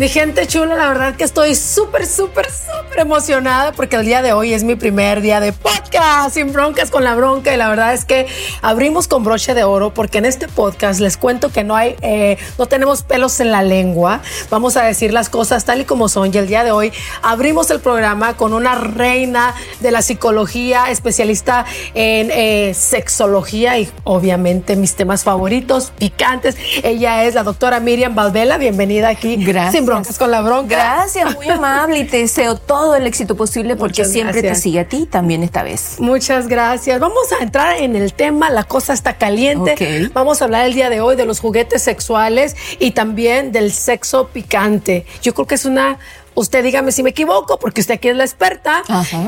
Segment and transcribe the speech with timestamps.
[0.00, 4.32] Mi gente chula, la verdad que estoy súper, súper, súper emocionada porque el día de
[4.32, 7.52] hoy es mi primer día de podcast, sin broncas con la bronca.
[7.52, 8.26] Y la verdad es que
[8.62, 12.38] abrimos con broche de oro porque en este podcast les cuento que no hay, eh,
[12.56, 14.22] no tenemos pelos en la lengua.
[14.48, 16.34] Vamos a decir las cosas tal y como son.
[16.34, 21.66] Y el día de hoy abrimos el programa con una reina de la psicología, especialista
[21.92, 26.56] en eh, sexología y obviamente mis temas favoritos, picantes.
[26.82, 28.56] Ella es la doctora Miriam Valvela.
[28.56, 29.36] Bienvenida aquí.
[29.36, 30.76] Gracias broncas con la bronca.
[30.76, 34.88] Gracias, muy amable y te deseo todo el éxito posible porque siempre te sigue a
[34.88, 35.96] ti también esta vez.
[35.98, 37.00] Muchas gracias.
[37.00, 40.10] Vamos a entrar en el tema, la cosa está caliente.
[40.14, 44.28] Vamos a hablar el día de hoy de los juguetes sexuales y también del sexo
[44.28, 45.06] picante.
[45.22, 45.98] Yo creo que es una
[46.34, 48.82] usted dígame si me equivoco, porque usted aquí es la experta,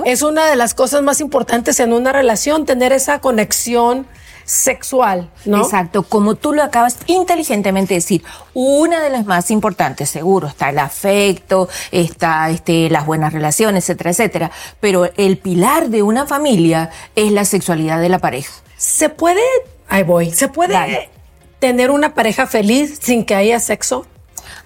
[0.05, 4.07] es una de las cosas más importantes en una relación, tener esa conexión
[4.45, 5.63] sexual, ¿no?
[5.63, 8.23] Exacto, como tú lo acabas inteligentemente de decir,
[8.55, 14.11] una de las más importantes, seguro, está el afecto, está este, las buenas relaciones, etcétera,
[14.11, 18.53] etcétera, pero el pilar de una familia es la sexualidad de la pareja.
[18.77, 19.43] ¿Se puede,
[19.89, 21.11] ahí voy, se puede
[21.59, 24.07] tener una pareja feliz sin que haya sexo?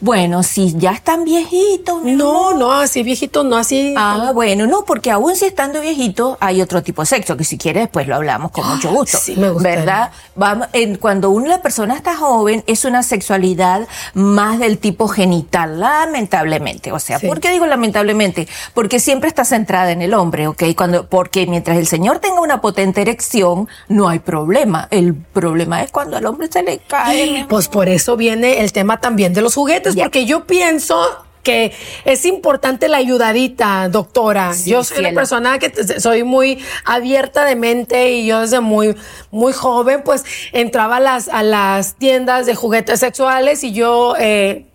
[0.01, 2.03] Bueno, si ya están viejitos.
[2.03, 3.95] No, no, así viejitos, no así.
[3.97, 7.57] Ah, bueno, no, porque aún si estando viejitos hay otro tipo de sexo, que si
[7.57, 9.19] quieres después lo hablamos con mucho gusto.
[9.19, 9.69] Sí, me gusta.
[9.69, 10.11] ¿Verdad?
[10.35, 16.93] Vamos, en, cuando una persona está joven es una sexualidad más del tipo genital, lamentablemente.
[16.93, 18.49] O sea, ¿por qué digo lamentablemente?
[18.75, 20.63] Porque siempre está centrada en el hombre, ¿ok?
[20.77, 24.89] Cuando, porque mientras el señor tenga una potente erección, no hay problema.
[24.91, 27.47] El problema es cuando al hombre se le cae.
[27.49, 31.73] Pues por eso viene el tema también de los juguetes porque yo pienso que
[32.05, 34.53] es importante la ayudadita, doctora.
[34.67, 38.97] yo soy una persona que soy muy abierta de mente y yo desde muy,
[39.31, 44.67] muy joven, pues entraba a las, a las tiendas de juguetes sexuales y yo, eh,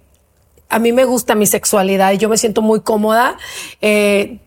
[0.70, 3.38] a mí me gusta mi sexualidad y yo me siento muy cómoda.
[3.82, 4.40] Eh,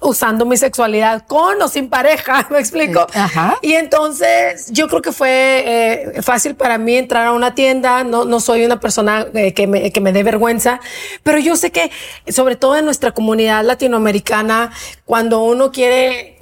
[0.00, 3.06] usando mi sexualidad con o sin pareja, ¿me explico?
[3.14, 3.56] Ajá.
[3.62, 8.24] Y entonces yo creo que fue eh, fácil para mí entrar a una tienda, no,
[8.24, 10.80] no soy una persona eh, que, me, que me dé vergüenza,
[11.22, 11.90] pero yo sé que
[12.28, 14.72] sobre todo en nuestra comunidad latinoamericana,
[15.04, 16.40] cuando uno quiere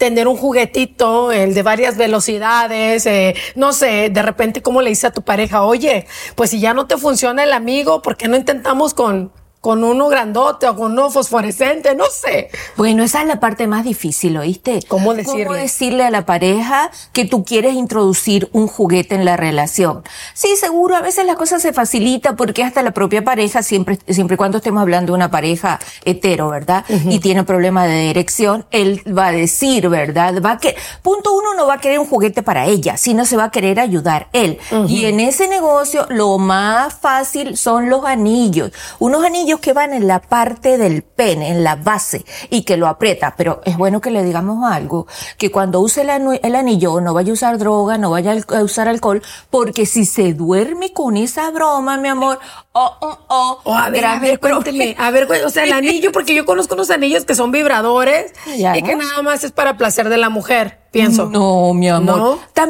[0.00, 5.06] tener un juguetito, el de varias velocidades, eh, no sé, de repente cómo le dice
[5.06, 6.06] a tu pareja, oye,
[6.36, 10.08] pues si ya no te funciona el amigo, ¿por qué no intentamos con, con uno
[10.08, 12.48] grandote o con uno fosforescente, no sé.
[12.76, 14.80] Bueno, esa es la parte más difícil, ¿oíste?
[14.88, 15.44] ¿Cómo decirle?
[15.44, 20.02] ¿Cómo decirle a la pareja que tú quieres introducir un juguete en la relación?
[20.32, 24.34] Sí, seguro, a veces la cosa se facilita porque hasta la propia pareja, siempre, siempre
[24.34, 26.84] y cuando estemos hablando de una pareja hetero, ¿verdad?
[26.88, 30.40] Y tiene problema de erección, él va a decir, ¿verdad?
[30.42, 33.36] Va a que, punto uno, no va a querer un juguete para ella, sino se
[33.36, 34.58] va a querer ayudar él.
[34.88, 38.72] Y en ese negocio, lo más fácil son los anillos.
[38.98, 42.86] Unos anillos que van en la parte del pene, en la base, y que lo
[42.86, 43.34] aprieta.
[43.36, 45.06] Pero es bueno que le digamos algo,
[45.38, 49.22] que cuando use el, anillo no vaya a usar droga, no vaya a usar alcohol,
[49.50, 52.38] porque si se duerme con esa broma, mi amor,
[52.72, 53.60] oh, oh, oh.
[53.64, 54.94] oh a ver, a ver, cuénteme.
[54.98, 58.82] A ver, o sea, el anillo, porque yo conozco unos anillos que son vibradores y
[58.82, 61.26] que nada más es para placer de la mujer pienso.
[61.26, 62.38] No, mi amor.
[62.56, 62.66] ah,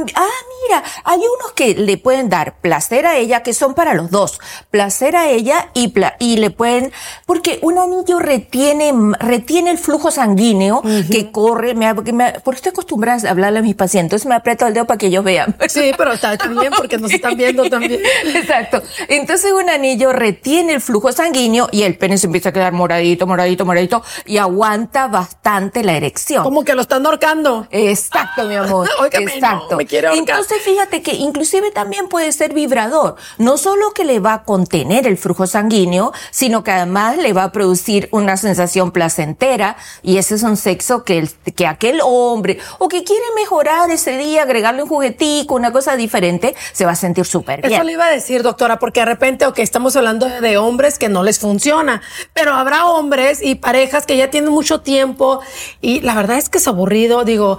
[0.67, 4.39] mira, hay unos que le pueden dar placer a ella, que son para los dos.
[4.71, 6.93] Placer a ella y, y le pueden,
[7.27, 13.29] porque un anillo retiene, retiene el flujo sanguíneo que corre, me, me, por estoy acostumbrada
[13.29, 15.57] a hablarle a mis pacientes, me aprieto el dedo para que ellos vean.
[15.69, 18.01] Sí, pero está bien porque nos están viendo también.
[18.35, 18.83] Exacto.
[19.09, 23.27] Entonces un anillo retiene el flujo sanguíneo y el pene se empieza a quedar moradito,
[23.27, 26.43] moradito, moradito y aguanta bastante la erección.
[26.43, 27.67] Como que lo están ahorcando.
[27.71, 28.89] Es Exacto, mi amor.
[29.01, 29.67] Óigame, Exacto.
[29.71, 30.15] no, me ahorcar.
[30.17, 33.17] Entonces, fíjate que inclusive también puede ser vibrador.
[33.39, 37.45] No solo que le va a contener el flujo sanguíneo, sino que además le va
[37.45, 42.59] a producir una sensación placentera y ese es un sexo que, el- que aquel hombre
[42.79, 46.97] o que quiere mejorar ese día, agregarle un juguetico, una cosa diferente, se va a
[46.97, 47.75] sentir súper bien.
[47.75, 51.09] Eso le iba a decir, doctora, porque de repente, ok, estamos hablando de hombres que
[51.09, 52.03] no les funciona,
[52.35, 55.41] pero habrá hombres y parejas que ya tienen mucho tiempo
[55.81, 57.59] y la verdad es que es aburrido, digo,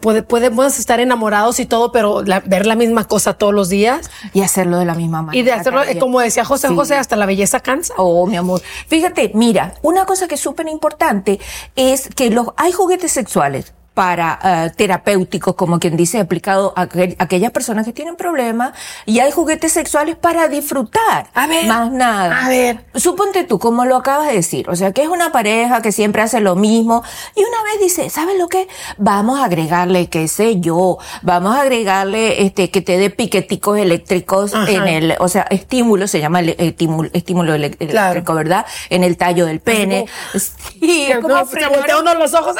[0.00, 4.10] puede, podemos estar enamorados y todo, pero la- ver la misma cosa todos los días
[4.32, 5.38] Y hacerlo de la misma manera.
[5.40, 6.74] y de hacerlo, como decía José Sí.
[6.74, 7.94] José, hasta la belleza cansa.
[7.96, 8.60] Oh, mi amor.
[8.88, 11.40] Fíjate, mira, una cosa que es súper importante
[11.76, 17.14] es que los, hay juguetes sexuales para eh, terapéuticos, como quien dice, aplicado a aquel-
[17.20, 18.72] aquellas personas que tienen problemas,
[19.06, 21.28] y hay juguetes sexuales para disfrutar.
[21.32, 22.44] A ver, Más nada.
[22.44, 22.84] a ver.
[22.96, 26.22] Suponte tú, como lo acabas de decir, o sea, que es una pareja que siempre
[26.22, 27.04] hace lo mismo,
[27.36, 28.66] y una vez dice, ¿sabes lo que?
[28.98, 34.54] Vamos a agregarle, qué sé yo, vamos a agregarle, este, que te dé piqueticos eléctricos
[34.54, 34.70] Ajá.
[34.72, 38.22] en el, o sea, estímulo, se llama el estímulo, estímulo eléctrico, Claro.
[38.34, 38.66] ¿verdad?
[38.90, 40.06] En el tallo del pene.
[40.34, 42.56] Sí, es como no, se frenar, voltea uno los ojos.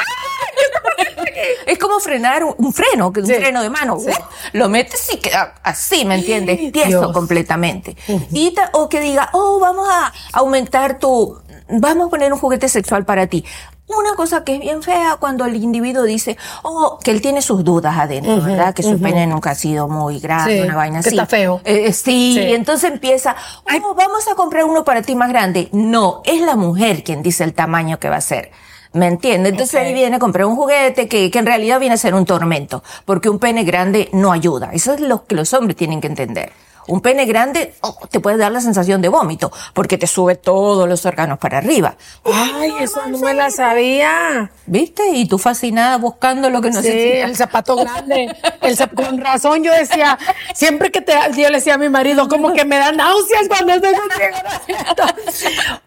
[1.65, 3.21] Es como frenar un, un freno, Sí.
[3.21, 3.99] un freno de mano.
[3.99, 4.11] Sí.
[4.53, 6.71] Lo metes y queda así, ¿me entiendes?
[6.71, 7.95] Tieso completamente.
[8.31, 11.37] Y ta- o que diga, oh, vamos a aumentar tu,
[11.69, 13.43] vamos a poner un juguete sexual para ti.
[13.87, 17.63] Una cosa que es bien fea cuando el individuo dice, oh, que él tiene sus
[17.63, 18.73] dudas adentro, ¿verdad?
[18.73, 21.15] Que su pene nunca ha sido muy grande, Sí, una vaina que así.
[21.15, 21.61] está feo.
[21.65, 22.39] Eh, sí, Sí.
[22.39, 23.35] y entonces empieza,
[23.83, 25.69] oh, vamos a comprar uno para ti más grande.
[25.71, 28.51] No, es la mujer quien dice el tamaño que va a ser.
[28.95, 29.51] ¿Me entiendes?
[29.51, 32.25] Entonces ahí viene a comprar un juguete que, que en realidad viene a ser un
[32.25, 34.69] tormento, porque un pene grande no ayuda.
[34.71, 36.53] Eso es lo que los hombres tienen que entender.
[36.87, 40.87] Un pene grande oh, te puede dar la sensación de vómito, porque te sube todos
[40.87, 41.95] los órganos para arriba.
[42.23, 44.51] Ay, eso no me la sabía.
[44.67, 45.03] ¿Viste?
[45.13, 47.21] Y tú fascinada buscando lo que no Sí, sé.
[47.21, 48.35] el zapato grande.
[48.61, 50.17] El zap- con razón yo decía,
[50.53, 53.73] siempre que te, yo le decía a mi marido, como que me dan náuseas cuando
[53.73, 55.07] estoy contigo.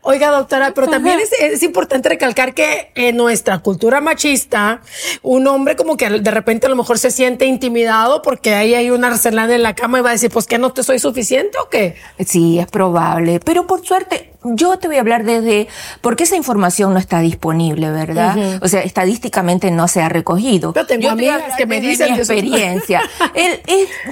[0.02, 4.80] Oiga, doctora, pero también es, es importante recalcar que en nuestra cultura machista,
[5.22, 8.90] un hombre como que de repente a lo mejor se siente intimidado porque ahí hay
[8.90, 11.58] un arsenal en la cama y va a decir, pues que no te soy suficiente
[11.62, 11.96] o qué?
[12.24, 13.40] Sí, es probable.
[13.44, 15.66] Pero por suerte, yo te voy a hablar desde,
[16.00, 18.58] porque esa información no está disponible, ¿verdad?
[18.62, 20.72] O sea, estadísticamente no se ha recogido.
[20.74, 23.02] Yo tengo a amigas que me dicen mi experiencia.
[23.34, 23.60] El-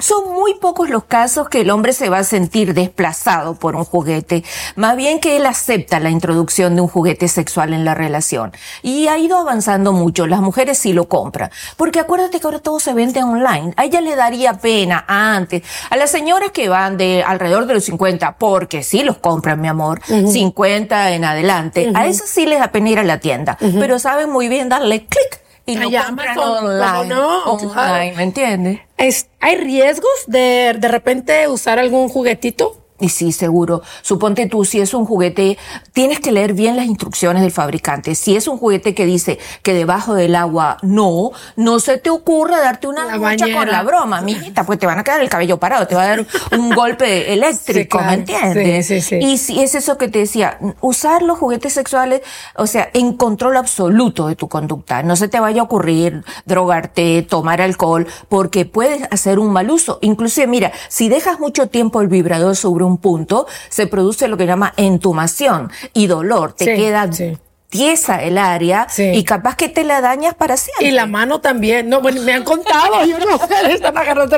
[0.01, 3.85] son muy pocos los casos que el hombre se va a sentir desplazado por un
[3.85, 4.43] juguete.
[4.75, 8.51] Más bien que él acepta la introducción de un juguete sexual en la relación.
[8.81, 10.27] Y ha ido avanzando mucho.
[10.27, 11.49] Las mujeres sí lo compran.
[11.77, 13.73] Porque acuérdate que ahora todo se vende online.
[13.77, 15.63] A ella le daría pena antes.
[15.89, 19.67] A las señoras que van de alrededor de los 50, porque sí los compran, mi
[19.67, 21.91] amor, 50 en adelante.
[21.93, 23.57] A esas sí les da pena ir a la tienda.
[23.79, 27.15] Pero saben muy bien darle clic y lo Ay, compran Amazon, ¿cómo online.
[27.15, 27.43] no?
[27.43, 28.13] Online.
[28.15, 28.79] ¿me entiendes?
[28.97, 32.83] Es- ¿Hay riesgos de de repente usar algún juguetito?
[32.99, 33.81] Y sí, seguro.
[34.01, 35.57] Suponte tú, si es un juguete,
[35.93, 38.15] tienes que leer bien las instrucciones del fabricante.
[38.15, 42.59] Si es un juguete que dice que debajo del agua no, no se te ocurra
[42.59, 43.17] darte una La
[43.53, 46.07] con la broma, mijita, pues te van a quedar el cabello parado, te va a
[46.07, 46.25] dar
[46.57, 48.07] un golpe eléctrico, Sí, claro.
[48.07, 48.87] ¿me entiendes?
[48.87, 49.25] Sí, sí, sí.
[49.25, 52.21] Y si es eso que te decía, usar los juguetes sexuales,
[52.55, 55.03] o sea, en control absoluto de tu conducta.
[55.03, 59.99] No se te vaya a ocurrir drogarte, tomar alcohol, porque puedes hacer un mal uso.
[60.01, 64.45] Inclusive, mira, si dejas mucho tiempo el vibrador sobre un punto, se produce lo que
[64.45, 66.53] llama entumación y dolor.
[66.53, 67.37] Te Sí, queda sí.
[67.69, 69.03] tiesa el área Sí.
[69.13, 70.87] y capaz que te la dañas para siempre.
[70.87, 71.89] Y la mano también.
[71.89, 73.03] No, bueno, me han contado.
[73.05, 73.35] Yo no
[73.69, 74.37] están agarrando.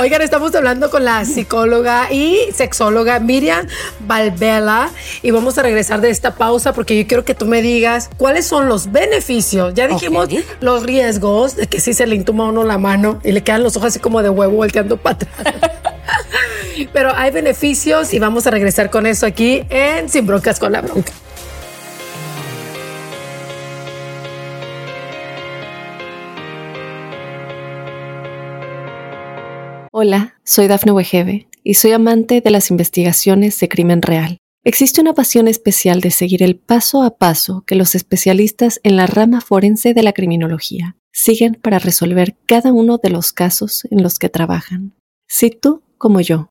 [0.00, 3.66] Oigan, estamos hablando con la psicóloga y sexóloga Miriam
[4.06, 4.88] Valvela
[5.22, 8.46] y vamos a regresar de esta pausa porque yo quiero que tú me digas cuáles
[8.46, 9.74] son los beneficios.
[9.74, 10.34] Ya dijimos Ok.
[10.60, 13.62] los riesgos de que si se le intuma a uno la mano y le quedan
[13.64, 15.54] los ojos así como de huevo volteando para atrás.
[16.92, 20.82] Pero hay beneficios y vamos a regresar con eso aquí en Sin Broncas con la
[20.82, 21.12] Bronca.
[29.98, 34.36] Hola, soy Dafne Wegebe y soy amante de las investigaciones de crimen real.
[34.62, 39.06] Existe una pasión especial de seguir el paso a paso que los especialistas en la
[39.06, 44.18] rama forense de la criminología siguen para resolver cada uno de los casos en los
[44.18, 44.92] que trabajan.
[45.28, 46.50] Si tú, como yo,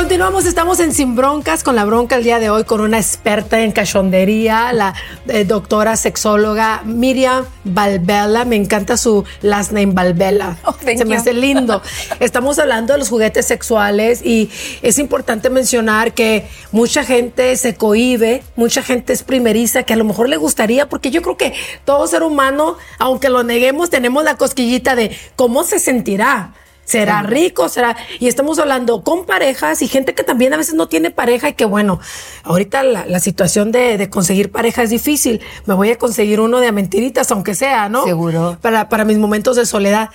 [0.00, 3.60] Continuamos, estamos en Sin Broncas con la bronca el día de hoy con una experta
[3.60, 4.94] en cachondería, la
[5.28, 8.46] eh, doctora sexóloga Miriam Valbella.
[8.46, 10.56] Me encanta su last name Valbella.
[10.64, 11.82] Oh, Se me hace lindo.
[12.20, 14.48] Estamos hablando de los juguetes sexuales y
[14.80, 20.04] es importante mencionar que mucha gente se cohíbe, mucha gente es primeriza que a lo
[20.06, 21.52] mejor le gustaría, porque yo creo que
[21.84, 26.54] todo ser humano, aunque lo neguemos, tenemos la cosquillita de cómo se sentirá.
[26.90, 27.68] ¿Será rico?
[27.68, 27.96] ¿Será?
[28.18, 31.52] Y estamos hablando con parejas y gente que también a veces no tiene pareja y
[31.52, 32.00] que bueno,
[32.42, 35.40] ahorita la, la situación de, de conseguir pareja es difícil.
[35.66, 38.04] Me voy a conseguir uno de a mentiritas, aunque sea, ¿no?
[38.04, 38.58] Seguro.
[38.60, 40.10] Para, para mis momentos de soledad.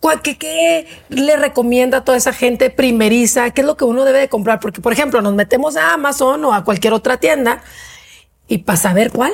[0.00, 3.50] ¿Cuál- ¿Qué, qué le recomienda a toda esa gente primeriza?
[3.50, 4.60] ¿Qué es lo que uno debe de comprar?
[4.60, 7.62] Porque, por ejemplo, nos metemos a Amazon o a cualquier otra tienda
[8.48, 9.32] y para saber cuál.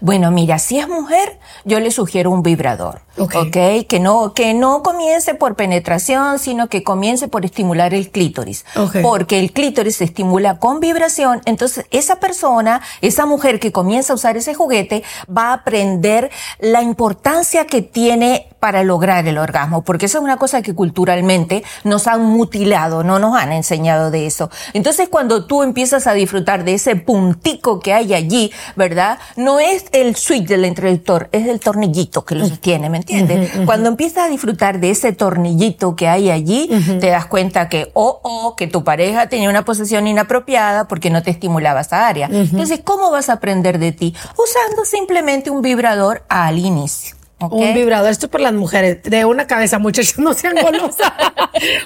[0.00, 3.02] Bueno, mira, si es mujer, yo le sugiero un vibrador.
[3.18, 3.34] Ok.
[3.36, 3.86] Ok.
[3.88, 8.64] Que no, que no comience por penetración, sino que comience por estimular el clítoris.
[9.02, 11.40] Porque el clítoris se estimula con vibración.
[11.44, 15.02] Entonces, esa persona, esa mujer que comienza a usar ese juguete,
[15.34, 19.82] va a aprender la importancia que tiene para lograr el orgasmo.
[19.82, 24.26] Porque eso es una cosa que culturalmente nos han mutilado, no nos han enseñado de
[24.26, 24.50] eso.
[24.72, 29.18] Entonces, cuando tú empiezas a disfrutar de ese puntico que hay allí, ¿verdad?
[29.36, 33.50] No es el switch del introductor, es el tornillito que lo sostiene, ¿me entiendes?
[33.64, 36.68] Cuando empiezas a disfrutar de ese tornillito que hay allí,
[37.00, 41.22] te das cuenta que, oh, oh, que tu pareja tenía una posesión inapropiada porque no
[41.22, 42.28] te estimulaba esa área.
[42.30, 44.14] Entonces, ¿cómo vas a aprender de ti?
[44.36, 47.16] Usando simplemente un vibrador al inicio.
[47.38, 48.10] Un vibrador.
[48.10, 49.02] Esto es para las mujeres.
[49.02, 51.12] De una cabeza, muchachos, no sean golosas.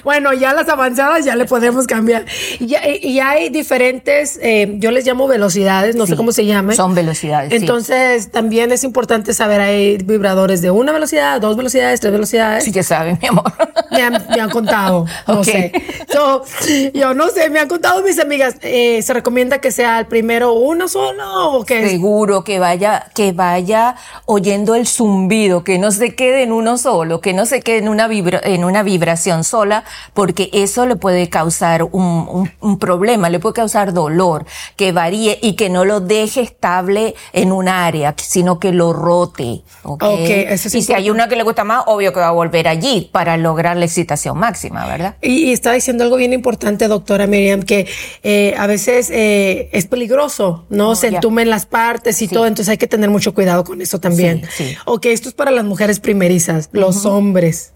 [0.03, 2.25] bueno, ya las avanzadas ya le podemos cambiar.
[2.59, 6.75] Y y hay diferentes, eh, yo les llamo velocidades, no sé cómo se llaman.
[6.75, 7.57] son velocidades, sí.
[7.57, 12.63] Entonces, también es importante saber, hay vibradores de una velocidad, dos velocidades, tres velocidades.
[12.63, 13.51] Sí que sabes, mi amor.
[13.91, 15.73] Me han, me han contado, no sé.
[16.11, 16.43] So,
[16.93, 18.55] yo no sé, me han contado mis amigas.
[18.61, 23.33] eh, ¿Se recomienda que sea el primero uno solo o que Seguro que vaya, que
[23.33, 27.77] vaya oyendo el zumbido, que no se quede en uno solo, que no se quede
[27.79, 29.83] en una vibra- en una vibración sola,
[30.13, 34.45] porque eso le puede causar un, un- un problema, le puede causar dolor,
[34.75, 39.61] que varíe y que no lo deje estable en un área, sino que lo rote.
[39.83, 40.03] ¿ok?
[40.03, 42.31] Ok, eso es y si hay una que le gusta más, obvio que va a
[42.31, 45.15] volver allí para lograr la excitación máxima, ¿verdad?
[45.21, 47.87] Y, y estaba diciendo algo bien importante, doctora Miriam, que
[48.23, 50.95] eh, a veces eh, es peligroso, ¿no?
[50.95, 51.17] Se ya.
[51.17, 54.41] entumen las partes y todo, entonces hay que tener mucho cuidado con eso también.
[54.55, 54.75] Sí, sí.
[54.85, 57.71] Ok, esto es para las mujeres primerizas, los hombres.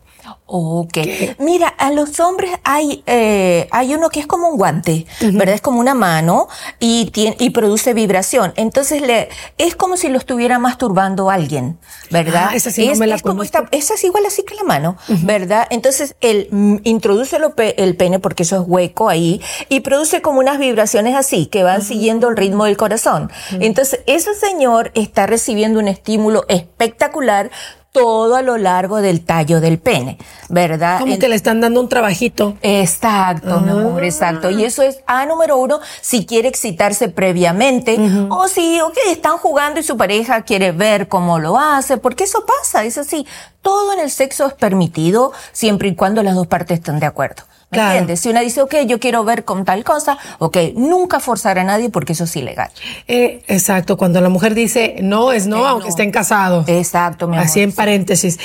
[0.46, 0.98] Ok.
[1.40, 5.56] Mira, a los hombres hay, eh, hay uno que es como un guante, ¿verdad?
[5.56, 6.48] Es como una mano
[6.80, 8.54] y, tiene, y produce vibración.
[8.56, 11.78] Entonces le, es como si lo estuviera masturbando alguien,
[12.12, 12.50] ¿verdad?
[12.52, 13.58] Ah, esa sí no es, me la es como conozco.
[13.60, 15.68] esta- esa es igual así que la mano, ¿verdad?
[15.70, 20.40] Entonces él mm, introduce lo el pene porque eso es hueco ahí y produce como
[20.40, 23.32] unas vibraciones así que van siguiendo el ritmo del corazón.
[23.60, 27.50] Entonces ese señor está recibiendo un estímulo espectacular
[27.96, 30.18] todo a lo largo del tallo del pene,
[30.50, 31.00] ¿verdad?
[31.00, 32.58] Como En- que le están dando un trabajito.
[32.62, 34.06] Exacto, mi amor, Ah.
[34.06, 34.50] exacto.
[34.52, 37.98] Y eso es A número uno, si quiere excitarse previamente,
[38.30, 42.44] o si, ok, están jugando y su pareja quiere ver cómo lo hace, porque eso
[42.46, 43.26] pasa, es así.
[43.62, 47.44] Todo en el sexo es permitido siempre y cuando las dos partes estén de acuerdo.
[47.72, 47.90] ¿Me Claro.
[47.92, 48.20] entiendes?
[48.20, 51.90] Si una dice, ok, yo quiero ver con tal cosa, ok, nunca forzar a nadie
[51.90, 52.70] porque eso es ilegal.
[53.08, 55.90] Eh, exacto, cuando la mujer dice no es no, Eh, aunque no.
[55.90, 56.68] estén casados.
[56.68, 57.48] Exacto, mi amor.
[57.48, 58.40] Así en paréntesis.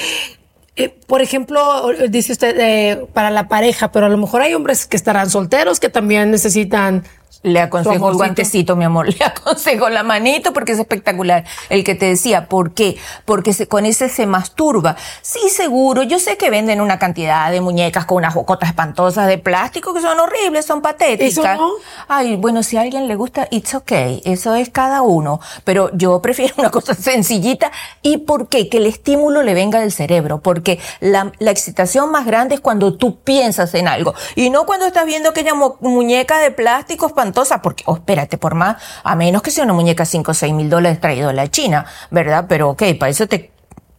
[0.77, 4.87] Eh, por ejemplo, dice usted eh, para la pareja, pero a lo mejor hay hombres
[4.87, 7.05] que estarán solteros que también necesitan.
[7.43, 9.09] Le aconsejo el guantecito, mi amor.
[9.19, 11.45] Le aconsejo la manito porque es espectacular.
[11.71, 12.99] El que te decía, ¿por qué?
[13.25, 14.97] Porque se, con ese se masturba.
[15.23, 16.03] Sí, seguro.
[16.03, 20.01] Yo sé que venden una cantidad de muñecas con unas bocotas espantosas de plástico que
[20.03, 21.55] son horribles, son patéticas.
[21.55, 21.71] ¿Eso no?
[22.09, 24.21] Ay, bueno, si a alguien le gusta, it's okay.
[24.25, 25.41] Eso es cada uno.
[25.65, 27.73] Pero yo prefiero una cosa sencillita.
[28.03, 28.69] ¿Y por qué?
[28.69, 30.41] Que el estímulo le venga del cerebro.
[30.41, 34.15] Porque la, la excitación más grande es cuando tú piensas en algo.
[34.35, 37.63] Y no cuando estás viendo aquella mu- muñeca de plástico espantosa.
[37.63, 40.71] Porque, oh, espérate, por más, a menos que sea una muñeca 5 o 6 mil
[40.71, 42.47] dólares traído de la China, ¿verdad?
[42.49, 43.51] Pero ok, para eso te,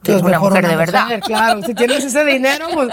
[0.01, 1.03] te es Pues una mujer de verdad.
[1.03, 2.89] mujer, claro, si tienes ese dinero, pues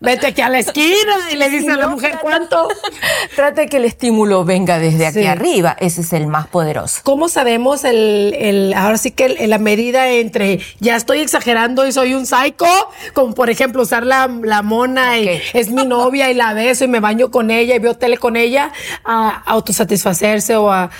[0.00, 2.68] vete aquí a la esquina y le dices a la mujer cuánto.
[3.36, 5.26] Trata que el estímulo venga desde aquí Sí.
[5.26, 5.76] arriba.
[5.78, 7.00] Ese es el más poderoso.
[7.04, 11.92] ¿Cómo sabemos el, el ahora sí que el- la medida entre ya estoy exagerando y
[11.92, 12.66] soy un psycho?
[13.12, 16.88] Como por ejemplo usar la, la mona y es mi novia y la beso y
[16.88, 18.72] me baño con ella y veo tele con ella,
[19.04, 20.90] a autosatisfacerse o a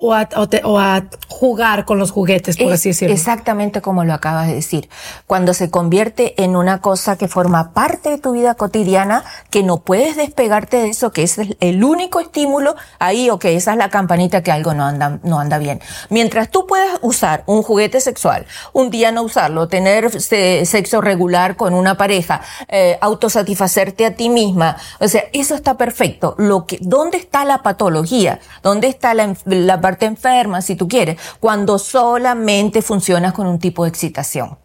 [0.00, 0.28] o a,
[0.64, 3.14] o a, jugar con los juguetes, por así decirlo.
[3.14, 4.90] Exactamente como lo acabas de decir.
[5.26, 9.78] Cuando se convierte en una cosa que forma parte de tu vida cotidiana, que no
[9.78, 13.88] puedes despegarte de eso, que es el único estímulo ahí, o que esa es la
[13.88, 15.80] campanita que algo no anda, no anda bien.
[16.10, 21.74] Mientras tú puedas usar un juguete sexual, un día no usarlo, tener sexo regular con
[21.74, 26.34] una pareja, eh, autosatisfacerte a ti misma, o sea, eso está perfecto.
[26.38, 28.40] Lo que, ¿dónde está la patología?
[28.62, 33.82] ¿Dónde está la, la parte enferma, si tú quieres, cuando solamente funcionas con un tipo
[33.82, 34.56] de excitación.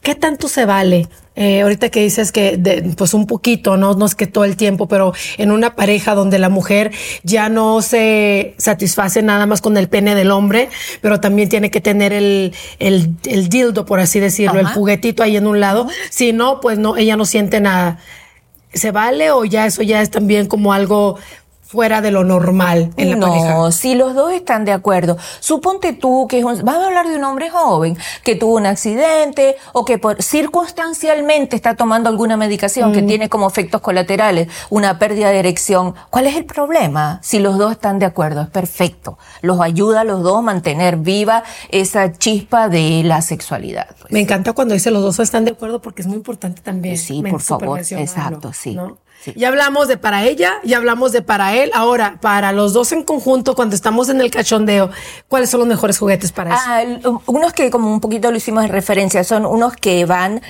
[0.00, 1.08] ¿Qué tanto se vale?
[1.34, 2.58] Eh, ahorita que dices que
[2.96, 3.92] pues un poquito, ¿no?
[3.92, 6.92] no es que todo el tiempo, pero en una pareja donde la mujer
[7.22, 10.70] ya no se satisface nada más con el pene del hombre,
[11.02, 15.36] pero también tiene que tener el, el, el dildo, por así decirlo, el juguetito ahí
[15.36, 15.88] en un lado.
[16.08, 17.98] Si no, pues no, ella no siente nada.
[18.72, 21.18] ¿Se vale o ya eso ya es también como algo
[21.66, 23.54] fuera de lo normal en la pareja.
[23.54, 25.16] No, si los dos están de acuerdo.
[25.40, 28.66] Suponte tú que es un, vamos a hablar de un hombre joven que tuvo un
[28.66, 33.06] accidente o que por, circunstancialmente está tomando alguna medicación que mm.
[33.06, 35.94] tiene como efectos colaterales una pérdida de erección.
[36.10, 37.18] ¿Cuál es el problema?
[37.22, 39.18] Si los dos están de acuerdo, es perfecto.
[39.42, 43.88] Los ayuda a los dos a mantener viva esa chispa de la sexualidad.
[44.00, 44.12] Pues.
[44.12, 46.96] Me encanta cuando dice los dos están de acuerdo porque es muy importante también.
[46.96, 47.80] Sí, por favor.
[47.80, 48.78] Exacto, sí.
[49.34, 51.70] Ya hablamos de para ella, ya hablamos de para él.
[51.74, 54.90] Ahora, para los dos en conjunto, cuando estamos en el cachondeo,
[55.28, 56.62] ¿cuáles son los mejores juguetes para eso?
[56.66, 60.42] Ah, unos que como un poquito lo hicimos en referencia, son unos que van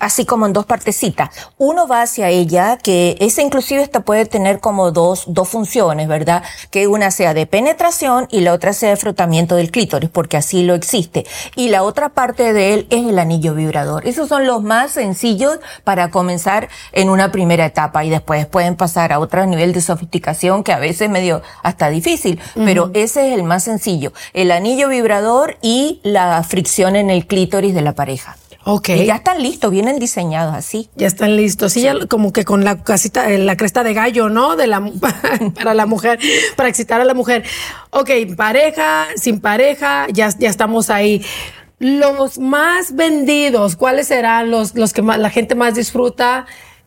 [0.00, 1.30] así como en dos partecitas.
[1.58, 6.42] Uno va hacia ella, que ese inclusive esta puede tener como dos, dos funciones, ¿verdad?
[6.70, 10.64] Que una sea de penetración y la otra sea de frotamiento del clítoris, porque así
[10.64, 11.26] lo existe.
[11.54, 14.06] Y la otra parte de él es el anillo vibrador.
[14.06, 19.12] Esos son los más sencillos para comenzar en una primera etapa y después pueden pasar
[19.12, 23.34] a otro nivel de sofisticación que a veces es medio hasta difícil, pero ese es
[23.38, 28.36] el más sencillo, el anillo vibrador y la fricción en el clítoris de la pareja.
[28.68, 28.90] Ok.
[28.90, 30.88] Y ya están listos, vienen diseñados así.
[30.96, 31.72] Ya están listos.
[31.72, 34.56] Sí, ya como que con la casita, eh, la cresta de gallo, ¿no?
[34.56, 34.80] De la,
[35.54, 36.18] para la mujer,
[36.56, 37.44] para excitar a la mujer.
[37.90, 41.24] Ok, pareja, sin pareja, ya, ya estamos ahí.
[41.78, 46.46] Los más vendidos, ¿cuáles serán los, los que más, la gente más disfruta?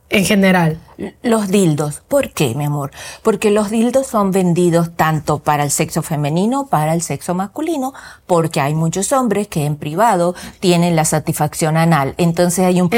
[0.09, 0.79] En general?
[1.21, 2.01] Los dildos.
[2.07, 2.91] ¿Por qué, mi amor?
[3.21, 7.93] Porque los dildos son vendidos tanto para el sexo femenino, para el sexo masculino,
[8.25, 12.15] porque hay muchos hombres que en privado tienen la satisfacción anal.
[12.17, 12.89] Entonces hay un...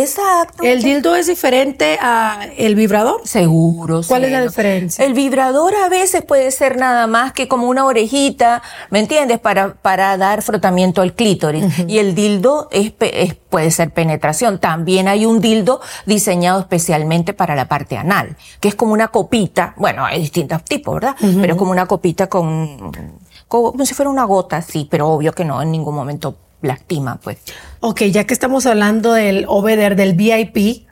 [0.00, 0.62] Exacto.
[0.62, 3.20] ¿El dildo es diferente a el vibrador?
[3.24, 4.02] Seguro.
[4.06, 5.04] ¿Cuál es la diferencia?
[5.04, 9.38] El vibrador a veces puede ser nada más que como una orejita, ¿me entiendes?
[9.38, 11.64] Para, para dar frotamiento al clítoris.
[11.86, 12.92] Y el dildo es,
[13.48, 14.58] puede ser penetración.
[14.58, 19.74] También hay un dildo diseñado especialmente para la parte anal, que es como una copita.
[19.76, 21.16] Bueno, hay distintos tipos, ¿verdad?
[21.20, 22.92] Pero es como una copita con,
[23.48, 27.38] como si fuera una gota, sí, pero obvio que no en ningún momento lastima, pues.
[27.80, 30.86] Ok, ya que estamos hablando del obeder, del VIP,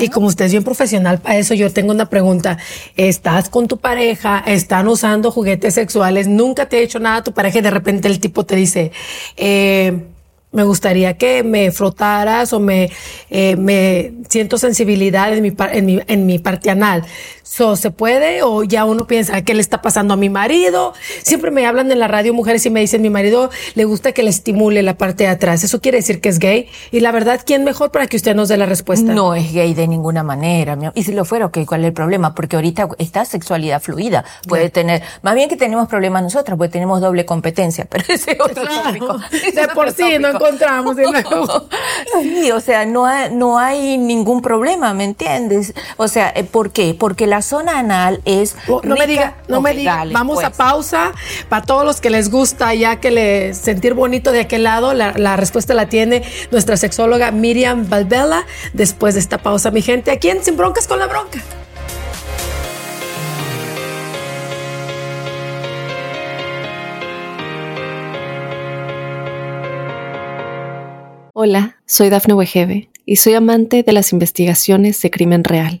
[0.00, 2.56] Y como usted es bien profesional para eso, yo tengo una pregunta.
[2.96, 7.58] Estás con tu pareja, están usando juguetes sexuales, nunca te ha hecho nada tu pareja
[7.58, 8.92] y de repente el tipo te dice,
[9.36, 10.06] eh,
[10.52, 12.90] me gustaría que me frotaras o me,
[13.28, 17.04] eh, me siento sensibilidad en mi, en mi, en mi parte anal.
[17.50, 18.42] So, ¿Se puede?
[18.42, 20.92] ¿O ya uno piensa qué le está pasando a mi marido?
[21.22, 24.22] Siempre me hablan en la radio mujeres y me dicen, mi marido le gusta que
[24.22, 25.64] le estimule la parte de atrás.
[25.64, 26.68] ¿Eso quiere decir que es gay?
[26.92, 29.12] Y la verdad, ¿quién mejor para que usted nos dé la respuesta?
[29.14, 30.76] No es gay de ninguna manera.
[30.94, 32.34] Y si lo fuera, ok, ¿cuál es el problema?
[32.34, 34.24] Porque ahorita está sexualidad fluida.
[34.46, 38.40] Puede tener, más bien que tenemos problemas nosotras, porque tenemos doble competencia, pero ese es
[38.40, 39.18] otro tópico.
[39.54, 40.96] De por sí no encontramos.
[42.22, 45.72] sí, o sea, no hay, no hay ningún problema, ¿me entiendes?
[45.96, 46.94] O sea, eh, ¿por qué?
[46.96, 48.56] Porque la zona anal es.
[48.66, 50.04] Oh, no me diga, no me diga.
[50.12, 50.56] Vamos a pues.
[50.56, 51.12] pausa.
[51.48, 55.36] Para todos los que les gusta ya que le sentir bonito de aquel lado, la,
[55.36, 58.46] respuesta la tiene nuestra sexóloga Miriam Valvela.
[58.72, 61.42] Después de esta pausa, mi gente, aquí en Sin Broncas con la Bronca.
[71.40, 75.80] Hola, soy Dafne Wegebe y soy amante de las investigaciones de crimen real.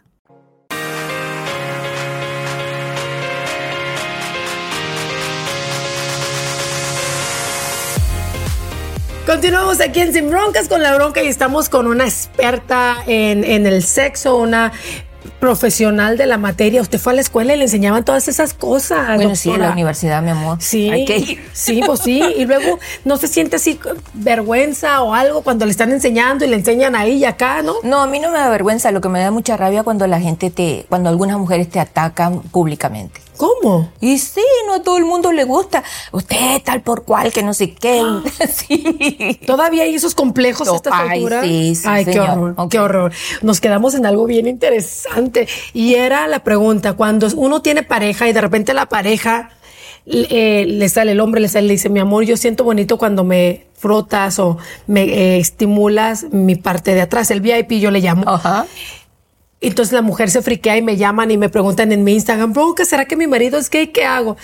[9.31, 13.65] Continuamos aquí en Sin Broncas con la bronca y estamos con una experta en, en
[13.65, 14.73] el sexo, una
[15.39, 16.81] profesional de la materia.
[16.81, 19.15] Usted fue a la escuela y le enseñaban todas esas cosas.
[19.15, 20.57] Bueno, sí, en la universidad, mi amor.
[20.59, 21.49] Sí, Hay que ir.
[21.53, 22.21] sí, pues sí.
[22.35, 23.79] Y luego no se siente así
[24.13, 27.75] vergüenza o algo cuando le están enseñando y le enseñan ahí y acá, ¿no?
[27.83, 30.19] No, a mí no me da vergüenza, lo que me da mucha rabia cuando la
[30.19, 33.21] gente te, cuando algunas mujeres te atacan públicamente.
[33.41, 33.91] ¿Cómo?
[33.99, 35.83] Y sí, no a todo el mundo le gusta.
[36.11, 38.03] Usted tal por cual, que no sé qué.
[38.53, 39.39] sí.
[39.47, 43.11] Todavía hay esos complejos a estas Ay, sí, sí, Ay, qué horror, qué horror.
[43.41, 45.47] Nos quedamos en algo bien interesante.
[45.73, 49.49] Y era la pregunta, cuando uno tiene pareja y de repente la pareja
[50.05, 53.23] eh, le sale el hombre, le sale, le dice, mi amor, yo siento bonito cuando
[53.23, 58.23] me frotas o me eh, estimulas mi parte de atrás, el VIP yo le llamo.
[58.27, 58.67] Ajá.
[59.61, 62.73] Entonces la mujer se friquea y me llaman y me preguntan en mi Instagram, bro,
[62.75, 63.87] ¿qué será que mi marido es gay?
[63.87, 64.35] ¿Qué hago?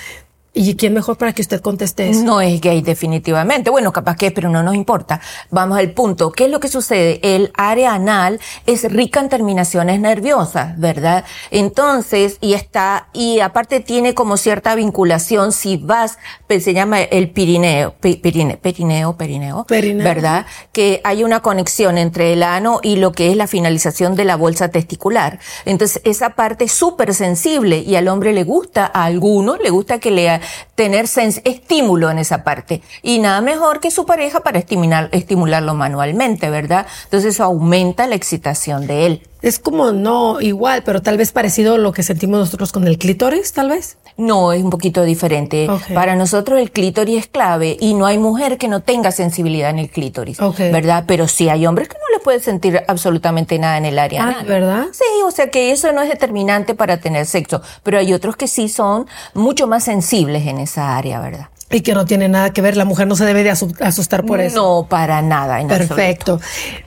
[0.59, 2.23] ¿Y quién mejor para que usted conteste eso?
[2.23, 3.69] No es gay definitivamente.
[3.69, 5.21] Bueno, capaz que, es, pero no nos importa.
[5.51, 6.31] Vamos al punto.
[6.31, 7.19] ¿Qué es lo que sucede?
[7.21, 11.25] El área anal es rica en terminaciones nerviosas, ¿verdad?
[11.51, 16.17] Entonces, y está, y aparte tiene como cierta vinculación si vas,
[16.47, 20.03] pues, se llama el pirineo, pi- pirine- perineo, perineo, Perineo.
[20.03, 20.45] ¿verdad?
[20.71, 24.35] Que hay una conexión entre el ano y lo que es la finalización de la
[24.37, 25.39] bolsa testicular.
[25.65, 29.99] Entonces, esa parte es súper sensible y al hombre le gusta, a algunos le gusta
[29.99, 30.39] que le
[30.75, 31.07] tener
[31.45, 32.81] estímulo en esa parte.
[33.01, 36.85] Y nada mejor que su pareja para estimular, estimularlo manualmente, ¿verdad?
[37.05, 39.27] Entonces eso aumenta la excitación de él.
[39.41, 42.97] Es como no igual, pero tal vez parecido a lo que sentimos nosotros con el
[42.97, 43.97] clítoris, tal vez.
[44.17, 45.67] No, es un poquito diferente.
[45.93, 49.77] Para nosotros el clítoris es clave y no hay mujer que no tenga sensibilidad en
[49.77, 50.57] el clítoris, Ok.
[50.71, 51.03] ¿verdad?
[51.05, 54.27] Pero sí hay hombres que no le pueden sentir absolutamente nada en el área Ah,
[54.29, 54.45] anal.
[54.47, 54.85] ¿verdad?
[54.91, 58.47] Sí, o sea que eso no es determinante para tener sexo, pero hay otros que
[58.47, 61.49] sí son mucho más sensibles en esa área, ¿verdad?
[61.69, 64.23] Y que no tiene nada que ver, la mujer no se debe de asu- asustar
[64.25, 64.55] por eso.
[64.81, 65.59] No, para nada.
[65.59, 66.39] en Perfecto.